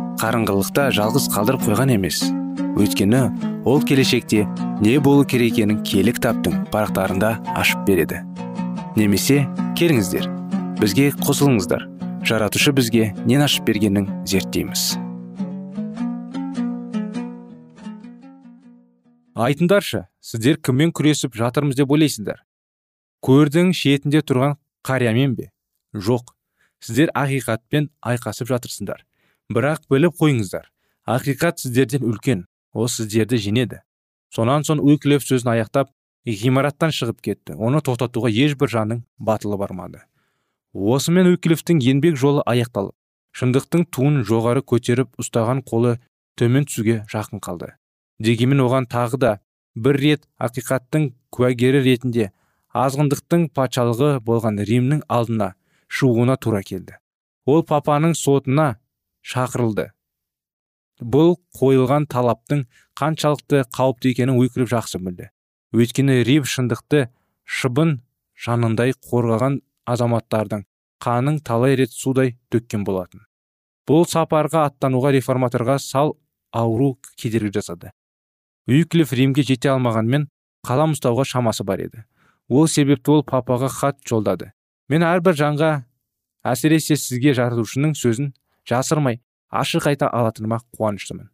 қарыңғылықта 0.21 0.83
жалғыз 0.93 1.23
қалдырып 1.33 1.63
қойған 1.65 1.95
емес. 1.95 2.19
Өйткені 2.77 3.21
ол 3.65 3.81
келешекте 3.81 4.43
не 4.83 4.99
болу 5.01 5.23
керек 5.25 5.55
екенін 5.55 5.79
киелі 5.81 6.13
кітаптың 6.13 6.59
парақтарында 6.69 7.31
ашып 7.57 7.81
береді. 7.87 8.19
Немесе 8.93 9.47
келіңіздер 9.79 10.29
бізге 10.77 11.09
қосылыңыздар. 11.25 11.87
Жаратушы 12.21 12.69
бізге 12.77 13.09
нен 13.25 13.41
ашып 13.41 13.65
бергенін 13.65 14.11
зерттейміз. 14.29 14.93
Айтыңдаршы 19.41 20.05
сіздер 20.21 20.61
кіммен 20.61 20.93
күресіп 20.93 21.33
жатырмыз 21.33 21.81
деп 21.81 21.97
ойлайсыздар? 21.97 22.43
Көрдің 23.25 23.73
шетінде 23.73 24.21
тұрған 24.21 24.59
қариямен 24.85 25.33
бе? 25.33 25.49
Жоқ 25.97 26.35
сіздер 26.77 27.09
ақиқатпен 27.17 27.89
айқасып 28.05 28.53
жатырсыңдар 28.53 29.07
бірақ 29.55 29.87
біліп 29.91 30.15
қойыңыздар 30.19 30.69
ақиқат 31.07 31.63
сіздерден 31.63 32.05
үлкен 32.07 32.45
ол 32.73 32.87
сіздерді 32.87 33.39
жеңеді. 33.41 33.81
Сонан 34.31 34.63
соң 34.67 34.79
уиклев 34.83 35.25
сөзін 35.25 35.53
аяқтап 35.55 35.91
ғимараттан 36.25 36.93
шығып 36.95 37.21
кетті. 37.21 37.57
Оны 37.57 37.81
тоқтатуға 37.83 38.31
ешбір 38.31 38.71
жанның 38.71 39.03
батылы 39.19 39.57
бармады. 39.59 40.05
Осымен 40.73 41.33
уиклифтің 41.33 41.81
еңбек 41.83 42.15
жолы 42.15 42.43
аяқталып 42.47 42.95
шындықтың 43.35 43.87
туын 43.91 44.21
жоғары 44.27 44.63
көтеріп 44.63 45.19
ұстаған 45.19 45.63
қолы 45.67 45.97
төмен 46.39 46.67
түсуге 46.67 47.01
жақын 47.11 47.41
қалды. 47.43 47.73
Дегенмен 48.19 48.61
оған 48.63 48.87
тағы 48.91 49.19
да 49.19 49.31
бір 49.75 49.99
рет 49.99 50.27
ақиқаттың 50.39 51.11
куәгері 51.33 51.81
ретінде 51.85 52.29
азғындықтың 52.75 53.49
патшалығы 53.55 54.11
болған 54.27 54.59
римнің 54.67 55.03
алдына 55.07 55.53
шығуына 55.91 56.37
тура 56.37 56.61
келді. 56.63 56.97
Ол 57.45 57.63
папаның 57.67 58.13
сотына 58.15 58.77
шақырылды. 59.21 59.91
Бұл 61.01 61.35
қойылған 61.57 62.05
талаптың 62.11 62.65
қаншалықты 62.97 63.63
қауіпті 63.73 64.11
екенін 64.13 64.37
уйклиф 64.37 64.69
жақсы 64.69 65.01
білді. 65.01 65.29
Өйткені 65.73 66.21
рим 66.27 66.45
шындықты 66.45 67.07
шыбын 67.45 68.01
жанындай 68.37 68.93
қорғаған 68.93 69.61
азаматтардың 69.89 70.65
қанын 71.01 71.39
талай 71.41 71.75
рет 71.79 71.91
судай 71.91 72.35
төккен 72.53 72.83
болатын. 72.85 73.25
Бұл 73.89 74.05
сапарға 74.05 74.67
аттануға 74.69 75.11
реформаторға 75.15 75.79
сал 75.81 76.15
ауру 76.51 76.99
кедергі 77.17 77.55
жасады. 77.57 77.91
Уйклиф 78.69 79.13
римге 79.17 79.43
жете 79.43 79.71
алмағанмен 79.73 80.27
қалам 80.67 80.93
ұстауға 80.93 81.25
шамасы 81.25 81.65
бар 81.65 81.81
еді. 81.87 82.03
Ол 82.47 82.67
себепті 82.67 83.17
ол 83.17 83.23
папаға 83.25 83.71
хат 83.73 83.97
жолдады. 84.05 84.51
Мен 84.89 85.01
әрбір 85.07 85.37
жанға 85.39 85.71
әсіресе 86.45 86.97
сізге 86.99 87.33
жаратушының 87.37 87.95
сөзін 87.97 88.33
жасырмай 88.69 89.21
ашық 89.51 89.87
айта 89.91 90.09
алатыныма 90.09 90.61
қуаныштымын. 90.77 91.29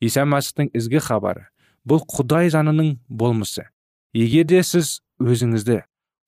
Иса 0.00 0.26
мәсіхтің 0.28 0.70
ізгі 0.76 1.00
хабары 1.02 1.48
бұл 1.86 2.02
құдай 2.04 2.50
жанының 2.52 2.96
болмысы. 3.08 3.66
Егер 4.12 4.46
де 4.48 4.62
сіз 4.62 5.00
өзіңізді 5.22 5.82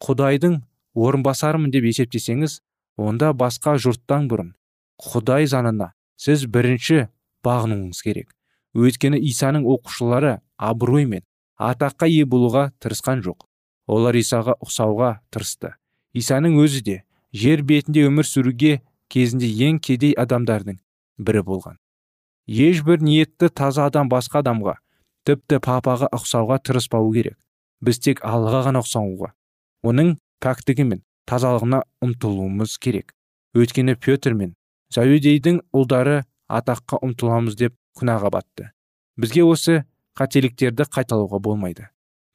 құдайдың 0.05 0.61
орынбасарымын 0.95 1.73
деп 1.75 1.89
есептесеңіз 1.91 2.61
онда 2.99 3.33
басқа 3.37 3.77
жұрттан 3.83 4.29
бұрын 4.31 4.53
құдай 5.03 5.47
занына 5.51 5.93
сіз 6.19 6.47
бірінші 6.51 7.09
бағынуыңыз 7.47 8.03
керек. 8.03 8.33
Өйткені 8.75 9.21
исаның 9.31 9.67
оқушылары 9.67 10.39
абырой 10.59 11.07
мен 11.07 11.25
атаққа 11.59 12.09
ие 12.11 12.27
болуға 12.27 12.71
тырысқан 12.83 13.23
жоқ. 13.25 13.45
Олар 13.89 14.19
исаға 14.19 14.59
ұқсауға 14.63 15.19
тырысты. 15.33 15.75
Исаның 16.15 16.59
өзі 16.63 16.83
де 16.85 16.97
жер 17.33 17.63
бетінде 17.63 18.05
өмір 18.09 18.27
сүруге 18.29 18.81
кезінде 19.13 19.49
ең 19.69 19.81
кедей 19.81 20.15
адамдардың 20.19 20.79
бірі 21.19 21.43
болған. 21.49 21.77
Ешбір 22.49 23.03
ниетті 23.05 23.49
таза 23.49 23.89
адам 23.89 24.09
басқа 24.09 24.43
адамға 24.43 24.79
тіпті 25.29 25.59
папаға 25.65 26.09
ұқсауға 26.17 26.61
тырыспауы 26.65 27.13
керек. 27.17 27.37
Біз 27.85 28.01
тек 28.01 28.23
аллаға 28.25 28.65
ғана 28.69 28.83
ұқсауға 28.85 29.33
оның 29.87 30.17
пәктігі 30.43 30.87
мен 30.89 31.03
тазалығына 31.29 31.83
ұмтылуымыз 32.05 32.79
керек. 32.81 33.13
Өйткені 33.55 33.95
петр 34.01 34.35
мен 34.35 34.55
зәуедейдің 34.95 35.61
ұлдары 35.77 36.23
атаққа 36.49 37.03
ұмтыламыз 37.05 37.59
деп 37.61 37.77
күнәға 37.99 38.33
батты. 38.33 38.71
Бізге 39.21 39.45
осы 39.45 39.83
қателіктерді 40.19 40.89
қайталауға 40.89 41.41
болмайды. 41.43 41.89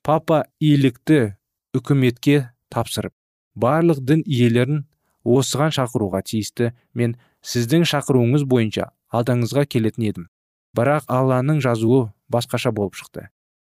Папа 0.03 0.43
иелікті 0.59 1.35
үкіметке 1.73 2.49
тапсырып 2.69 3.13
барлық 3.55 4.01
дін 4.03 4.23
иелерін 4.25 4.83
осыған 5.23 5.73
шақыруға 5.75 6.23
тиісті 6.27 6.71
мен 6.93 7.15
сіздің 7.45 7.85
шақыруыңыз 7.89 8.45
бойынша 8.49 8.89
алдыңызға 9.13 9.65
келетін 9.69 10.07
едім. 10.07 10.27
Бірақ 10.75 11.07
алланың 11.07 11.61
жазуы 11.63 12.11
басқаша 12.31 12.71
болып 12.71 12.97
шықты. 12.97 13.29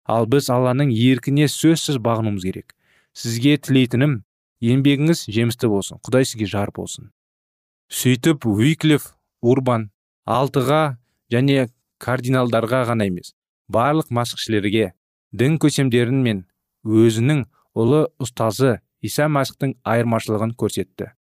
Ал 0.05 0.25
біз 0.29 0.49
алланың 0.53 0.93
еркіне 0.93 1.47
сөзсіз 1.51 1.99
бағынуымыз 1.99 2.45
керек. 2.45 2.75
Сізге 3.13 3.58
тілейтінім 3.58 4.21
еңбегіңіз 4.63 5.25
жемісті 5.31 5.69
болсын 5.71 6.01
құдай 6.05 6.27
сізге 6.27 6.47
жар 6.49 6.71
болсын. 6.75 7.12
Сөйтіп 7.91 8.45
уиклиф 8.49 9.12
урбан 9.41 9.89
алтыға 10.25 10.97
және 11.31 11.67
кардиналдарға 12.01 12.86
ғана 12.89 13.08
емес 13.10 13.34
барлық 13.71 14.12
масқішілерге 14.13 14.93
дін 15.34 15.58
көсемдерін 15.62 16.21
мен 16.25 16.43
өзінің 16.86 17.45
ұлы 17.75 18.05
ұстазы 18.21 18.79
иса 19.05 19.27
мәсіхтің 19.29 19.75
айырмашылығын 19.84 20.55
көрсетті. 20.60 21.12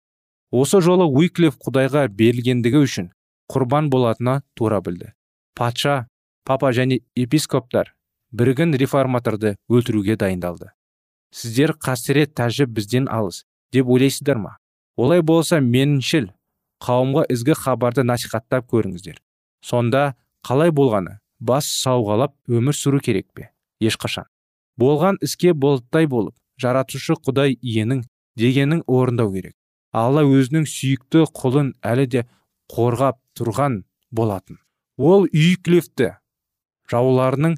Осы 0.55 0.79
жолы 0.85 1.07
уиклиф 1.11 1.57
құдайға 1.59 2.07
берілгендігі 2.15 2.85
үшін 2.87 3.07
құрбан 3.51 3.89
болатына 3.91 4.43
тура 4.55 4.79
білді. 4.81 5.11
Патша 5.59 6.07
папа 6.47 6.71
және 6.71 7.01
епископтар 7.19 7.91
бірігін 8.31 8.77
реформаторды 8.79 9.57
өлтіруге 9.69 10.15
дайындалды. 10.21 10.71
Сіздер 11.35 11.75
қасірет 11.75 12.37
тәжі 12.39 12.69
бізден 12.71 13.09
алыс 13.11 13.43
деп 13.75 13.91
ойлайсыздар 13.91 14.39
ма? 14.39 14.57
Олай 14.95 15.23
болса 15.27 15.59
меніңшіл 15.59 16.31
қауымға 16.85 17.27
ізгі 17.35 17.59
хабарды 17.59 18.05
насихаттап 18.07 18.71
көріңіздер. 18.71 19.19
Сонда 19.59 20.15
қалай 20.47 20.71
болғаны 20.71 21.19
бас 21.41 21.67
сауғалап 21.83 22.37
өмір 22.47 22.79
сүру 22.79 23.03
керек 23.03 23.27
пе? 23.35 23.51
Ешқашан. 23.83 24.31
Болған 24.79 25.19
іске 25.23 25.53
болттай 25.53 26.07
болып 26.07 26.39
жаратушы 26.63 27.19
құдай 27.19 27.59
иенің 27.59 28.05
дегенін 28.39 28.87
орындау 28.87 29.35
керек. 29.35 29.59
Алла 29.95 30.25
өзінің 30.27 30.67
сүйікті 30.69 31.25
құлын 31.39 31.73
әлі 31.87 32.07
де 32.11 32.25
қорғап 32.73 33.21
тұрған 33.39 33.85
болатын. 34.11 34.59
Ол 34.99 35.29
үйіклефті 35.31 36.17
жауларының 36.91 37.57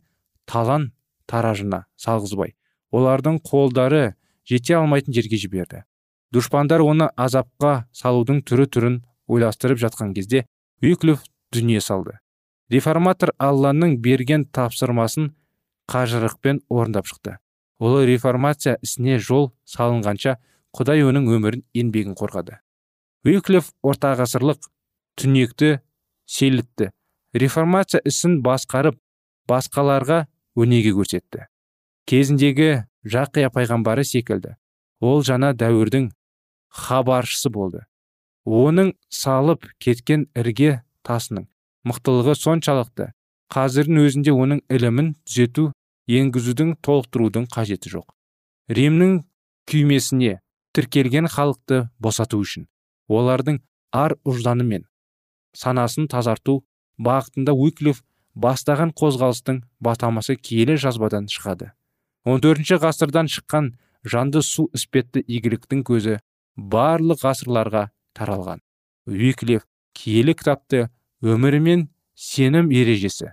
талан 0.49 0.91
таражына 1.27 1.85
салғызбай. 2.01 2.55
Олардың 2.93 3.41
қолдары 3.45 4.15
жете 4.49 4.77
алмайтын 4.79 5.17
жерге 5.17 5.41
жіберді. 5.41 5.83
Дұшпандар 6.35 6.85
оны 6.85 7.09
азапқа 7.17 7.87
салудың 7.97 8.43
түрі 8.47 8.69
түрін 8.71 9.01
ойластырып 9.27 9.81
жатқан 9.83 10.13
кезде 10.15 10.45
үйіклев 10.83 11.25
дүние 11.55 11.81
салды. 11.81 12.19
Реформатор 12.71 13.33
алланың 13.39 13.97
берген 14.03 14.45
тапсырмасын 14.51 15.33
қажырықпен 15.91 16.65
орындап 16.69 17.07
шықты. 17.07 17.39
Ұлы 17.79 18.07
реформация 18.09 18.79
ісіне 18.83 19.19
жол 19.23 19.53
салынғанша 19.69 20.37
құдай 20.77 21.03
оның 21.09 21.31
өмірін 21.33 21.65
еңбегін 21.77 22.17
қорғады. 22.19 22.61
Уиклиф 23.27 23.73
ортағасырлық 23.87 24.69
түнекті 25.17 25.81
селітті 26.29 26.91
реформация 27.35 28.03
ісін 28.07 28.41
басқарып 28.45 28.99
басқаларға 29.49 30.27
өнеге 30.59 30.93
көрсетті. 30.97 31.47
Кезіндегі 32.07 32.87
жақия 33.05 33.51
пайғамбары 33.55 34.05
секілді. 34.05 34.57
Ол 35.01 35.25
жаңа 35.27 35.53
дәуірдің 35.59 36.11
хабаршысы 36.73 37.51
болды. 37.53 37.85
Оның 38.47 38.95
салып 39.11 39.67
кеткен 39.83 40.29
ірге 40.39 40.83
тасының 41.07 41.49
мықтылығы 41.87 42.35
соншалықты 42.39 43.11
қазірдің 43.53 44.03
өзінде 44.03 44.35
оның 44.35 44.63
ілімін 44.71 45.13
түзету 45.27 45.71
енгізудің 46.07 46.77
толықтырудың 46.87 47.47
қажеті 47.53 47.93
жоқ. 47.97 48.07
Римнің 48.71 49.21
күймесіне 49.71 50.41
тіркелген 50.77 51.31
халықты 51.33 51.87
босату 51.99 52.43
үшін. 52.45 52.67
Олардың 53.09 53.63
ар 53.97 54.17
ұжданы 54.29 54.67
мен 54.67 54.85
санасын 55.57 56.09
тазарту 56.13 56.61
бағытында 57.01 57.55
уиклиф 57.57 58.03
бастаған 58.37 58.93
қозғалыстың 59.01 59.63
батамасы 59.81 60.37
киелі 60.37 60.77
жазбадан 60.81 61.31
шығады. 61.33 61.73
14 62.29 62.81
ғасырдан 62.83 63.31
шыққан 63.33 63.73
жанды 64.05 64.43
су 64.43 64.67
іспетті 64.77 65.23
игіліктің 65.25 65.85
көзі 65.89 66.19
барлық 66.57 67.23
ғасырларға 67.25 67.89
таралған. 68.19 68.61
Уиклиф 69.07 69.65
киелі 69.97 70.35
кітапты 70.37 70.89
өмірі 71.23 71.61
мен 71.63 71.89
сенім 72.15 72.73
ережесі 72.75 73.33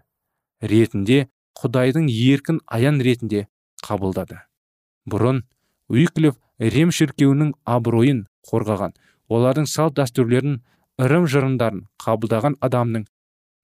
ретінде 0.62 1.28
құдайдың 1.60 2.08
еркін 2.08 2.62
аян 2.68 3.02
ретінде 3.04 3.48
қабылдады. 3.84 4.40
Бұрын 5.10 5.44
уиклиф 5.92 6.40
рим 6.74 6.92
шіркеуінің 6.96 7.54
абыройын 7.68 8.24
қорғаған. 8.50 8.94
Олардың 9.34 9.68
салт 9.68 9.98
дәстүрлерін 9.98 10.62
ырым 11.02 11.28
жырындарын 11.28 11.86
қабылдаған 12.04 12.58
адамның 12.64 13.06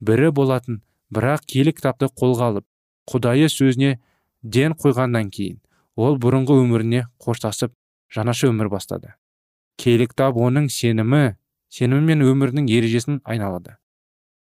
бірі 0.03 0.31
болатын 0.35 0.81
бірақ 1.13 1.45
киелі 1.45 1.73
кітапты 1.77 2.09
қолға 2.09 2.49
алып 2.53 2.65
құдайы 3.11 3.49
сөзіне 3.51 3.97
ден 4.43 4.75
қойғаннан 4.79 5.29
кейін 5.35 5.59
ол 5.95 6.17
бұрынғы 6.21 6.57
өміріне 6.63 7.05
қоштасып 7.21 7.73
жаңаша 8.15 8.49
өмір 8.49 8.71
бастады. 8.71 9.13
Киелі 9.77 10.09
кітап 10.09 10.37
оның 10.37 10.69
сенімі 10.73 11.35
сенімі 11.69 12.13
мен 12.13 12.25
өмірінің 12.25 12.69
ережесін 12.71 13.21
айналады. 13.23 13.77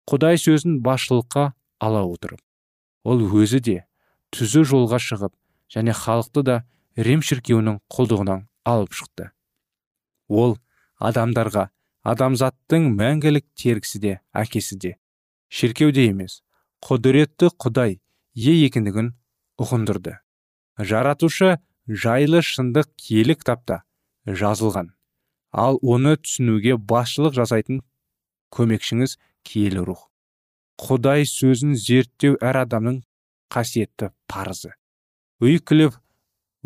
Құдай 0.06 0.38
сөзін 0.38 0.80
басшылыққа 0.84 1.52
ала 1.80 2.04
отырып 2.06 2.40
ол 3.06 3.22
өзі 3.40 3.60
де 3.62 3.76
түзу 4.34 4.64
жолға 4.66 4.98
шығып 5.02 5.32
және 5.72 5.94
халықты 5.94 6.42
да 6.46 6.56
рим 6.96 7.22
шіркеуінің 7.22 7.80
құлдығынан 7.92 8.46
алып 8.64 8.96
шықты. 8.96 9.30
Ол 10.28 10.56
адамдарға 10.98 11.68
адамзаттың 12.06 12.88
мәңгілік 12.96 13.46
теркісі 13.58 14.00
де 14.00 14.12
әкесі 14.32 14.78
де 14.80 14.96
шіркеуде 15.52 16.06
емес 16.08 16.40
құдіретті 16.86 17.50
құдай 17.62 17.98
ие 18.34 18.54
екендігін 18.66 19.12
ұғындырды. 19.60 20.16
Жаратушы 20.78 21.58
жайлы 21.88 22.42
шындық 22.44 22.88
киелі 23.00 23.36
кітапта 23.38 23.82
жазылған. 24.26 24.92
Ал 25.52 25.78
оны 25.82 26.16
түсінуге 26.20 26.76
басшылық 26.76 27.36
жасайтын 27.36 27.80
көмекшіңіз 28.52 29.16
киелі 29.46 29.84
рух. 29.86 30.08
Құдай 30.76 31.24
сөзін 31.28 31.76
зерттеу 31.80 32.36
әр 32.44 32.60
адамның 32.66 33.00
қасиетті 33.52 34.10
парызы. 34.28 34.74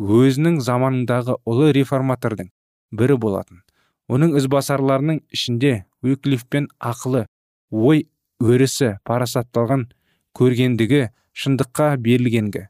Өзінің 0.00 0.62
заманындағы 0.64 1.36
ұлы 1.44 1.72
реформатордың 1.76 2.48
бірі 2.96 3.16
болатын. 3.20 3.60
Оның 4.08 4.32
ізбасарларының 4.40 5.20
ішінде 5.28 5.84
уиклифпен 6.02 6.70
ақылы 6.80 7.26
ой 7.70 8.06
өрісі 8.40 8.94
парасатталған 9.04 9.90
көргендігі 10.38 11.02
шындыққа 11.36 11.90
берілгенгі 12.00 12.64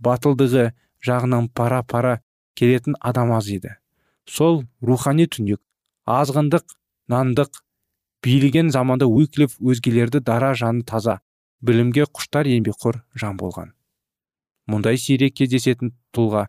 батылдығы 0.00 0.70
жағынан 1.04 1.50
пара 1.54 1.82
пара 1.84 2.14
келетін 2.56 2.96
адам 3.00 3.32
аз 3.36 3.50
еді. 3.52 3.76
Сол 4.24 4.64
рухани 4.80 5.26
түнек 5.28 5.60
азғындық 6.08 6.64
нандық 7.12 7.60
билеген 8.24 8.70
заманда 8.72 9.06
уиклиф 9.06 9.58
өзгелерді 9.60 10.24
дара 10.24 10.54
жаны 10.54 10.82
таза 10.88 11.20
білімге 11.60 12.08
құштар 12.08 12.48
еңбекқор 12.48 13.02
жан 13.14 13.36
болған. 13.36 13.74
Мұндай 14.70 14.96
сирек 14.96 15.36
кездесетін 15.36 15.92
тұлға 16.14 16.46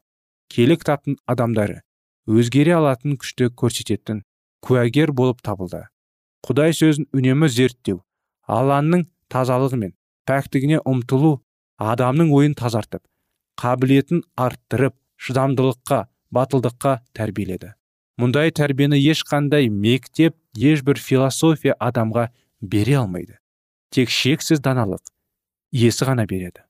келі 0.52 0.78
кітаптың 0.82 1.16
адамдары 1.32 1.82
өзгере 2.28 2.76
алатын 2.76 3.16
күшті 3.22 3.50
көрсететін 3.58 4.22
куәгер 4.66 5.14
болып 5.16 5.42
табылды. 5.46 5.86
Құдай 6.46 6.76
сөзін 6.76 7.08
үнемі 7.16 7.50
зерттеу 7.50 8.02
алланың 8.52 9.08
тазалығы 9.32 9.80
мен 9.84 9.94
пәктігіне 10.30 10.82
ұмтылу 10.92 11.40
адамның 11.82 12.32
ойын 12.36 12.56
тазартып 12.60 13.04
қабілетін 13.62 14.24
арттырып 14.46 14.96
шыдамдылыққа 15.22 16.00
батылдыққа 16.36 16.96
тәрбиеледі. 17.18 17.74
Мұндай 18.22 18.52
тәрбиені 18.54 19.00
ешқандай 19.00 19.70
мектеп 19.70 20.36
ешбір 20.56 21.00
философия 21.00 21.76
адамға 21.80 22.30
бере 22.62 22.98
алмайды. 23.02 23.38
Тек 23.90 24.10
шексіз 24.10 24.62
даналық 24.62 25.02
иесі 25.72 26.06
ғана 26.06 26.26
береді. 26.30 26.66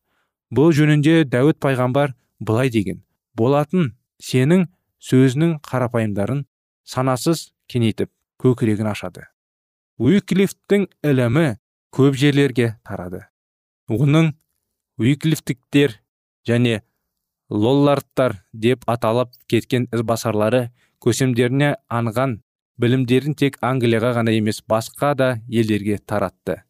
Бұл 0.51 0.71
жөнінде 0.75 1.23
дәуіт 1.25 1.59
пайғамбар 1.63 2.15
былай 2.39 2.69
деген 2.69 3.01
болатын 3.37 3.93
сенің 4.21 4.67
сөзінің 5.01 5.57
қарапайымдарын 5.65 6.45
санасыз 6.85 7.51
кеңейтіп 7.71 8.11
көкірегін 8.41 8.91
ашады. 8.91 9.27
Уиклифтің 10.01 10.87
ілімі 11.05 11.57
көп 11.93 12.17
жерлерге 12.17 12.75
тарады. 12.87 13.25
Оның 13.91 14.31
уиклифтіктер 15.01 15.99
және 16.47 16.81
лоллардтар 17.51 18.41
деп 18.53 18.87
аталып 18.89 19.33
кеткен 19.51 19.87
ізбасарлары 19.93 20.69
көсемдеріне 21.03 21.75
анған 21.89 22.39
білімдерін 22.81 23.35
тек 23.37 23.57
англияға 23.61 24.15
ғана 24.19 24.33
емес 24.37 24.61
басқа 24.67 25.13
да 25.17 25.31
елдерге 25.49 25.99
таратты. 25.99 26.61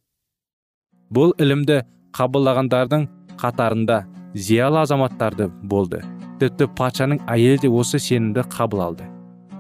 Бұл 1.12 1.36
ілімді 1.40 1.84
қабылдағандардың 2.18 3.08
қатарында 3.42 4.04
зиялы 4.36 4.82
азаматтарды 4.84 5.48
болды. 5.64 6.02
Тіпті 6.42 6.68
патшаның 6.78 7.22
әйелі 7.30 7.62
де 7.66 7.70
осы 7.70 8.00
сенімді 8.02 8.46
қабыл 8.52 8.82
алды. 8.88 9.08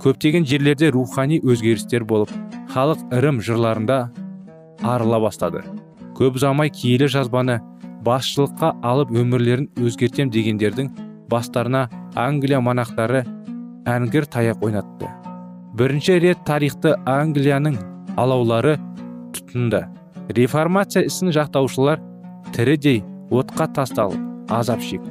Көптеген 0.02 0.48
жерлерде 0.50 0.90
рухани 0.92 1.38
өзгерістер 1.46 2.06
болып 2.10 2.32
халық 2.74 3.04
ырым 3.14 3.42
жырларында 3.46 4.00
арыла 4.82 5.20
бастады. 5.22 5.62
Көп 6.18 6.40
ұзамай 6.40 6.72
киелі 6.74 7.10
жазбаны 7.12 7.60
басшылыққа 8.06 8.74
алып 8.82 9.14
өмірлерін 9.14 9.70
өзгертем 9.78 10.32
дегендердің 10.34 10.90
бастарына 11.30 11.88
англия 12.16 12.62
монахтары 12.62 13.24
әңгір 13.86 14.28
таяқ 14.34 14.66
ойнатты. 14.66 15.10
Бірінші 15.78 16.18
рет 16.24 16.44
тарихты 16.48 16.96
англияның 17.06 17.78
алаулары 18.20 18.78
тұтынды. 19.36 19.86
Реформация 20.32 21.06
ісін 21.08 21.34
жақтаушылар 21.36 22.02
тірідей 22.56 23.04
отқа 23.32 23.68
тасталып 23.76 24.52
азап 24.52 24.82
шекті. 24.84 25.11